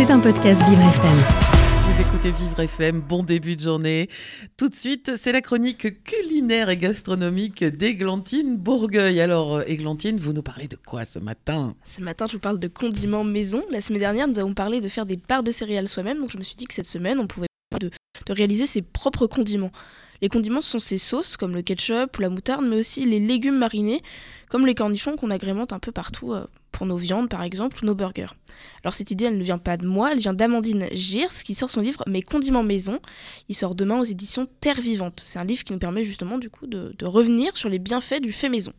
C'est 0.00 0.10
un 0.10 0.18
podcast 0.18 0.66
Vivre 0.66 0.80
FM. 0.80 1.18
Vous 1.84 2.00
écoutez 2.00 2.30
Vivre 2.30 2.58
FM, 2.58 3.02
bon 3.02 3.22
début 3.22 3.54
de 3.54 3.60
journée. 3.60 4.08
Tout 4.56 4.70
de 4.70 4.74
suite, 4.74 5.12
c'est 5.16 5.30
la 5.30 5.42
chronique 5.42 6.02
culinaire 6.04 6.70
et 6.70 6.78
gastronomique 6.78 7.62
d'Églantine 7.62 8.56
Bourgueil. 8.56 9.20
Alors, 9.20 9.60
Églantine, 9.68 10.16
vous 10.16 10.32
nous 10.32 10.40
parlez 10.40 10.68
de 10.68 10.78
quoi 10.86 11.04
ce 11.04 11.18
matin? 11.18 11.74
Ce 11.84 12.00
matin, 12.00 12.26
je 12.26 12.32
vous 12.32 12.38
parle 12.38 12.58
de 12.58 12.68
condiments 12.68 13.24
maison. 13.24 13.62
La 13.70 13.82
semaine 13.82 14.00
dernière, 14.00 14.26
nous 14.26 14.38
avons 14.38 14.54
parlé 14.54 14.80
de 14.80 14.88
faire 14.88 15.04
des 15.04 15.18
barres 15.18 15.42
de 15.42 15.52
céréales 15.52 15.86
soi-même, 15.86 16.18
donc 16.18 16.30
je 16.30 16.38
me 16.38 16.44
suis 16.44 16.56
dit 16.56 16.64
que 16.64 16.72
cette 16.72 16.86
semaine, 16.86 17.18
on 17.18 17.26
pouvait 17.26 17.49
de, 18.26 18.32
réaliser 18.32 18.66
ses 18.66 18.82
propres 18.82 19.26
condiments. 19.26 19.72
Les 20.22 20.28
condiments 20.28 20.60
sont 20.60 20.78
ces 20.78 20.98
sauces, 20.98 21.36
comme 21.38 21.54
le 21.54 21.62
ketchup 21.62 22.18
ou 22.18 22.22
la 22.22 22.28
moutarde, 22.28 22.64
mais 22.66 22.76
aussi 22.76 23.06
les 23.06 23.20
légumes 23.20 23.56
marinés, 23.56 24.02
comme 24.50 24.66
les 24.66 24.74
cornichons 24.74 25.16
qu'on 25.16 25.30
agrémente 25.30 25.72
un 25.72 25.78
peu 25.78 25.92
partout 25.92 26.34
euh, 26.34 26.46
pour 26.72 26.84
nos 26.84 26.98
viandes 26.98 27.30
par 27.30 27.42
exemple 27.42 27.78
ou 27.82 27.86
nos 27.86 27.94
burgers. 27.94 28.34
Alors 28.84 28.92
cette 28.92 29.10
idée, 29.10 29.24
elle 29.24 29.38
ne 29.38 29.42
vient 29.42 29.56
pas 29.56 29.78
de 29.78 29.86
moi, 29.86 30.12
elle 30.12 30.18
vient 30.18 30.34
d'Amandine 30.34 30.88
Girs 30.92 31.30
qui 31.42 31.54
sort 31.54 31.70
son 31.70 31.80
livre 31.80 32.04
Mes 32.06 32.20
condiments 32.20 32.62
maison. 32.62 32.98
Il 33.48 33.54
sort 33.54 33.74
demain 33.74 33.98
aux 33.98 34.04
éditions 34.04 34.46
Terre 34.60 34.78
Vivante. 34.82 35.22
C'est 35.24 35.38
un 35.38 35.44
livre 35.44 35.64
qui 35.64 35.72
nous 35.72 35.78
permet 35.78 36.04
justement 36.04 36.36
du 36.36 36.50
coup 36.50 36.66
de, 36.66 36.94
de 36.98 37.06
revenir 37.06 37.56
sur 37.56 37.70
les 37.70 37.78
bienfaits 37.78 38.20
du 38.20 38.32
fait 38.32 38.50
maison. 38.50 38.74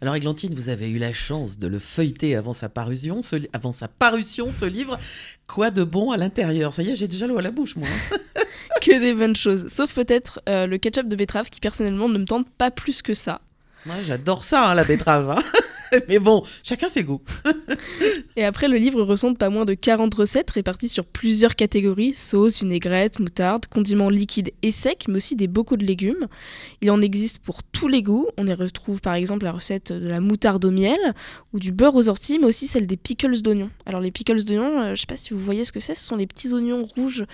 Alors 0.00 0.14
Églantine, 0.14 0.54
vous 0.54 0.68
avez 0.68 0.88
eu 0.88 0.98
la 0.98 1.12
chance 1.12 1.58
de 1.58 1.66
le 1.66 1.80
feuilleter 1.80 2.36
avant 2.36 2.52
sa 2.52 2.68
parution, 2.68 3.20
ce, 3.20 3.36
avant 3.52 3.72
sa 3.72 3.88
parution, 3.88 4.52
ce 4.52 4.64
livre. 4.64 4.96
Quoi 5.48 5.72
de 5.72 5.82
bon 5.82 6.12
à 6.12 6.16
l'intérieur? 6.16 6.72
Ça 6.72 6.84
y 6.84 6.90
est, 6.90 6.96
j'ai 6.96 7.08
déjà 7.08 7.26
l'eau 7.26 7.38
à 7.38 7.42
la 7.42 7.50
bouche 7.50 7.74
moi. 7.74 7.88
hein. 7.88 8.16
que 8.84 9.00
des 9.00 9.14
bonnes 9.14 9.36
choses, 9.36 9.66
sauf 9.68 9.94
peut-être 9.94 10.40
euh, 10.48 10.66
le 10.66 10.76
ketchup 10.76 11.08
de 11.08 11.16
betterave 11.16 11.48
qui 11.48 11.60
personnellement 11.60 12.08
ne 12.08 12.18
me 12.18 12.24
tente 12.26 12.48
pas 12.58 12.70
plus 12.70 13.00
que 13.00 13.14
ça. 13.14 13.40
Moi, 13.86 13.96
j'adore 14.04 14.44
ça, 14.44 14.70
hein, 14.70 14.74
la 14.74 14.84
betterave. 14.84 15.30
hein. 15.30 15.42
Mais 16.08 16.18
bon, 16.18 16.42
chacun 16.62 16.88
ses 16.88 17.04
goûts. 17.04 17.22
Et 18.36 18.44
après, 18.44 18.68
le 18.68 18.76
livre 18.76 19.02
recense 19.02 19.36
pas 19.38 19.48
moins 19.48 19.64
de 19.64 19.74
40 19.74 20.12
recettes 20.14 20.50
réparties 20.50 20.88
sur 20.88 21.04
plusieurs 21.04 21.54
catégories 21.54 22.14
sauce, 22.14 22.60
vinaigrette, 22.60 23.20
moutarde, 23.20 23.66
condiments 23.66 24.10
liquides 24.10 24.52
et 24.62 24.70
secs, 24.70 25.04
mais 25.08 25.16
aussi 25.16 25.36
des 25.36 25.46
bocaux 25.46 25.76
de 25.76 25.84
légumes. 25.84 26.26
Il 26.80 26.90
en 26.90 27.00
existe 27.00 27.38
pour 27.38 27.62
tous 27.62 27.88
les 27.88 28.02
goûts. 28.02 28.26
On 28.36 28.46
y 28.46 28.54
retrouve 28.54 29.00
par 29.00 29.14
exemple 29.14 29.44
la 29.44 29.52
recette 29.52 29.92
de 29.92 30.08
la 30.08 30.20
moutarde 30.20 30.64
au 30.64 30.70
miel 30.70 30.98
ou 31.52 31.58
du 31.60 31.70
beurre 31.70 31.94
aux 31.94 32.08
orties, 32.08 32.38
mais 32.38 32.46
aussi 32.46 32.66
celle 32.66 32.86
des 32.86 32.96
pickles 32.96 33.40
d'oignons. 33.40 33.70
Alors, 33.86 34.00
les 34.00 34.10
pickles 34.10 34.42
d'oignons, 34.42 34.80
euh, 34.80 34.94
je 34.94 35.00
sais 35.02 35.06
pas 35.06 35.16
si 35.16 35.32
vous 35.32 35.40
voyez 35.40 35.64
ce 35.64 35.72
que 35.72 35.80
c'est, 35.80 35.94
ce 35.94 36.04
sont 36.04 36.16
les 36.16 36.26
petits 36.26 36.52
oignons 36.52 36.82
rouges 36.82 37.24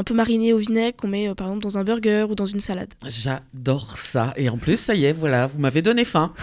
un 0.00 0.04
peu 0.04 0.14
marinés 0.14 0.52
au 0.52 0.58
vinaigre 0.58 0.96
qu'on 0.96 1.08
met 1.08 1.28
euh, 1.28 1.34
par 1.34 1.46
exemple 1.48 1.62
dans 1.62 1.76
un 1.78 1.84
burger 1.84 2.26
ou 2.30 2.34
dans 2.34 2.46
une 2.46 2.60
salade. 2.60 2.92
J'adore 3.06 3.98
ça. 3.98 4.32
Et 4.36 4.48
en 4.48 4.56
plus, 4.58 4.78
ça 4.78 4.94
y 4.94 5.04
est, 5.04 5.12
voilà, 5.12 5.46
vous 5.46 5.58
m'avez 5.58 5.82
donné 5.82 6.04
faim. 6.04 6.32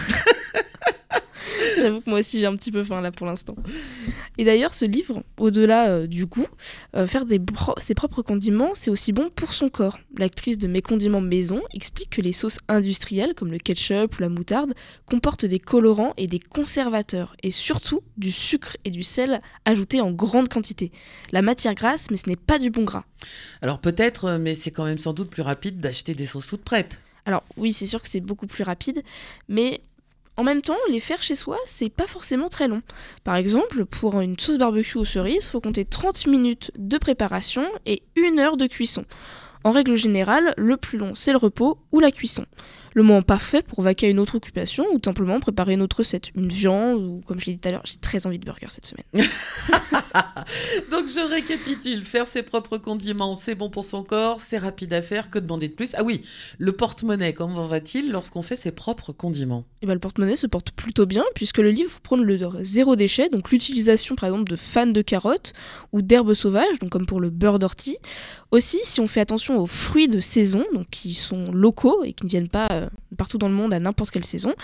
J'avoue 1.78 2.00
que 2.00 2.10
moi 2.10 2.18
aussi 2.18 2.40
j'ai 2.40 2.46
un 2.46 2.56
petit 2.56 2.72
peu 2.72 2.82
faim 2.82 3.00
là 3.00 3.12
pour 3.12 3.26
l'instant. 3.26 3.54
Et 4.36 4.44
d'ailleurs, 4.44 4.74
ce 4.74 4.84
livre, 4.84 5.22
au-delà 5.38 5.88
euh, 5.88 6.06
du 6.08 6.26
goût, 6.26 6.46
euh, 6.96 7.06
faire 7.06 7.24
des 7.24 7.38
pro- 7.38 7.74
ses 7.78 7.94
propres 7.94 8.22
condiments, 8.22 8.72
c'est 8.74 8.90
aussi 8.90 9.12
bon 9.12 9.30
pour 9.34 9.54
son 9.54 9.68
corps. 9.68 9.98
L'actrice 10.16 10.58
de 10.58 10.66
Mes 10.66 10.82
condiments 10.82 11.20
maison 11.20 11.60
explique 11.72 12.10
que 12.10 12.20
les 12.20 12.32
sauces 12.32 12.58
industrielles, 12.68 13.34
comme 13.34 13.50
le 13.52 13.58
ketchup 13.58 14.18
ou 14.18 14.22
la 14.22 14.28
moutarde, 14.28 14.74
comportent 15.06 15.44
des 15.46 15.58
colorants 15.60 16.14
et 16.16 16.26
des 16.26 16.40
conservateurs, 16.40 17.36
et 17.42 17.50
surtout 17.52 18.00
du 18.16 18.30
sucre 18.32 18.76
et 18.84 18.90
du 18.90 19.02
sel 19.04 19.40
ajoutés 19.64 20.00
en 20.00 20.10
grande 20.10 20.48
quantité. 20.48 20.90
La 21.32 21.42
matière 21.42 21.74
grasse, 21.74 22.10
mais 22.10 22.16
ce 22.16 22.28
n'est 22.28 22.36
pas 22.36 22.58
du 22.58 22.70
bon 22.70 22.82
gras. 22.84 23.04
Alors 23.62 23.80
peut-être, 23.80 24.24
euh, 24.26 24.38
mais 24.38 24.54
c'est 24.54 24.70
quand 24.70 24.84
même 24.84 24.98
sans 24.98 25.12
doute 25.12 25.30
plus 25.30 25.42
rapide 25.42 25.80
d'acheter 25.80 26.14
des 26.14 26.26
sauces 26.26 26.46
toutes 26.46 26.64
prêtes. 26.64 27.00
Alors 27.26 27.44
oui, 27.56 27.72
c'est 27.72 27.86
sûr 27.86 28.00
que 28.02 28.08
c'est 28.08 28.20
beaucoup 28.20 28.46
plus 28.46 28.64
rapide, 28.64 29.02
mais 29.48 29.80
en 30.38 30.44
même 30.44 30.62
temps, 30.62 30.76
les 30.88 31.00
faire 31.00 31.20
chez 31.20 31.34
soi, 31.34 31.58
c'est 31.66 31.90
pas 31.90 32.06
forcément 32.06 32.48
très 32.48 32.68
long. 32.68 32.80
Par 33.24 33.34
exemple, 33.34 33.84
pour 33.84 34.20
une 34.20 34.38
sauce 34.38 34.56
barbecue 34.56 34.96
aux 34.96 35.04
cerises, 35.04 35.46
il 35.46 35.50
faut 35.50 35.60
compter 35.60 35.84
30 35.84 36.28
minutes 36.28 36.70
de 36.78 36.96
préparation 36.96 37.66
et 37.86 38.02
une 38.14 38.38
heure 38.38 38.56
de 38.56 38.68
cuisson. 38.68 39.04
En 39.64 39.72
règle 39.72 39.96
générale, 39.96 40.54
le 40.56 40.76
plus 40.76 40.96
long, 40.96 41.16
c'est 41.16 41.32
le 41.32 41.38
repos 41.38 41.78
ou 41.90 41.98
la 41.98 42.12
cuisson. 42.12 42.46
Le 42.98 43.04
moment 43.04 43.22
parfait 43.22 43.62
pour 43.62 43.80
vaquer 43.82 44.08
à 44.08 44.10
une 44.10 44.18
autre 44.18 44.34
occupation 44.34 44.84
ou 44.92 44.98
simplement 45.04 45.38
préparer 45.38 45.74
une 45.74 45.82
autre 45.82 45.98
recette, 45.98 46.32
une 46.34 46.48
viande 46.48 47.06
ou 47.06 47.20
comme 47.24 47.38
je 47.38 47.46
l'ai 47.46 47.52
dit 47.52 47.60
tout 47.60 47.68
à 47.68 47.70
l'heure, 47.70 47.82
j'ai 47.84 47.94
très 47.94 48.26
envie 48.26 48.40
de 48.40 48.44
burger 48.44 48.66
cette 48.70 48.86
semaine. 48.86 49.06
Donc 50.90 51.06
je 51.06 51.30
récapitule, 51.30 52.04
faire 52.04 52.26
ses 52.26 52.42
propres 52.42 52.76
condiments, 52.76 53.36
c'est 53.36 53.54
bon 53.54 53.70
pour 53.70 53.84
son 53.84 54.02
corps, 54.02 54.40
c'est 54.40 54.58
rapide 54.58 54.92
à 54.94 55.00
faire, 55.00 55.30
que 55.30 55.38
demander 55.38 55.68
de 55.68 55.74
plus? 55.74 55.94
Ah 55.96 56.02
oui, 56.02 56.22
le 56.58 56.72
porte-monnaie, 56.72 57.34
comment 57.34 57.64
va-t-il 57.68 58.10
lorsqu'on 58.10 58.42
fait 58.42 58.56
ses 58.56 58.72
propres 58.72 59.12
condiments? 59.12 59.64
Et 59.80 59.86
ben, 59.86 59.94
le 59.94 60.00
porte-monnaie 60.00 60.34
se 60.34 60.48
porte 60.48 60.72
plutôt 60.72 61.06
bien 61.06 61.22
puisque 61.36 61.58
le 61.58 61.70
livre 61.70 62.00
prône 62.00 62.24
le 62.24 62.36
zéro 62.64 62.96
déchet, 62.96 63.28
donc 63.28 63.52
l'utilisation 63.52 64.16
par 64.16 64.28
exemple 64.28 64.50
de 64.50 64.56
fans 64.56 64.88
de 64.88 65.02
carottes 65.02 65.52
ou 65.92 66.02
d'herbes 66.02 66.34
sauvages, 66.34 66.80
donc 66.80 66.90
comme 66.90 67.06
pour 67.06 67.20
le 67.20 67.30
beurre 67.30 67.60
d'ortie. 67.60 67.98
Aussi, 68.50 68.78
si 68.82 69.00
on 69.00 69.06
fait 69.06 69.20
attention 69.20 69.60
aux 69.60 69.66
fruits 69.66 70.08
de 70.08 70.18
saison, 70.18 70.64
donc 70.74 70.88
qui 70.90 71.14
sont 71.14 71.44
locaux 71.52 72.02
et 72.02 72.12
qui 72.12 72.24
ne 72.24 72.30
viennent 72.30 72.48
pas 72.48 72.66
euh, 72.72 72.87
partout 73.18 73.36
dans 73.36 73.48
le 73.48 73.54
monde 73.54 73.74
à 73.74 73.80
n'importe 73.80 74.10
quelle 74.10 74.24
saison, 74.24 74.54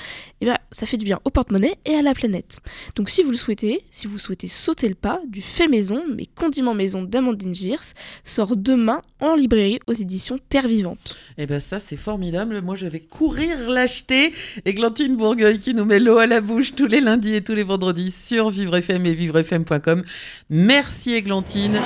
et 0.40 0.46
ben, 0.46 0.56
ça 0.70 0.86
fait 0.86 0.96
du 0.96 1.04
bien 1.04 1.20
au 1.24 1.30
porte-monnaie 1.30 1.76
et 1.84 1.94
à 1.94 2.00
la 2.00 2.14
planète. 2.14 2.60
Donc 2.96 3.10
si 3.10 3.22
vous 3.22 3.30
le 3.30 3.36
souhaitez, 3.36 3.82
si 3.90 4.06
vous 4.06 4.18
souhaitez 4.18 4.46
sauter 4.46 4.88
le 4.88 4.94
pas, 4.94 5.20
du 5.28 5.42
fait 5.42 5.68
maison, 5.68 6.02
mais 6.14 6.24
condiments 6.24 6.74
maison 6.74 7.02
d'Amandine 7.02 7.54
Girs, 7.54 7.92
sort 8.24 8.56
demain 8.56 9.02
en 9.20 9.34
librairie 9.34 9.80
aux 9.86 9.92
éditions 9.92 10.38
Terre 10.48 10.68
Vivante. 10.68 11.18
Eh 11.36 11.46
ben 11.46 11.60
ça 11.60 11.80
c'est 11.80 11.96
formidable, 11.96 12.62
moi 12.62 12.76
je 12.76 12.86
vais 12.86 13.00
courir 13.00 13.68
l'acheter. 13.68 14.32
Églantine 14.64 15.16
Bourgueil 15.16 15.58
qui 15.58 15.74
nous 15.74 15.84
met 15.84 15.98
l'eau 15.98 16.18
à 16.18 16.26
la 16.26 16.40
bouche 16.40 16.74
tous 16.74 16.86
les 16.86 17.00
lundis 17.00 17.34
et 17.34 17.44
tous 17.44 17.54
les 17.54 17.64
vendredis 17.64 18.10
sur 18.10 18.48
Vivre 18.50 18.76
FM 18.76 19.04
et 19.06 19.12
vivrefm.com. 19.12 20.04
Merci 20.48 21.14
Églantine. 21.14 21.78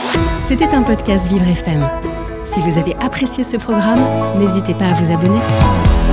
C'était 0.46 0.68
un 0.68 0.82
podcast 0.82 1.28
Vivre 1.28 1.48
FM. 1.48 1.86
Si 2.44 2.60
vous 2.60 2.78
avez 2.78 2.94
apprécié 2.96 3.44
ce 3.44 3.56
programme, 3.56 4.00
n'hésitez 4.38 4.74
pas 4.74 4.86
à 4.86 4.94
vous 4.94 5.12
abonner. 5.12 6.07